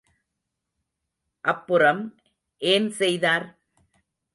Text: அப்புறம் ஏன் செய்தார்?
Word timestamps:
அப்புறம் 1.45 2.01
ஏன் 2.61 2.89
செய்தார்? 2.91 3.47